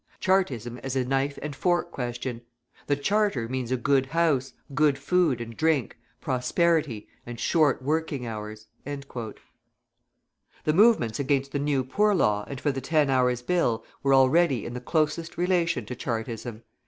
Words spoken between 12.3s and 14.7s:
and for the Ten Hours' Bill were already